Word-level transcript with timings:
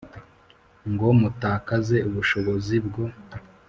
ngo 0.91 1.07
mutakaze 1.19 1.97
ubushobozi 2.09 2.75
bwo 2.85 3.03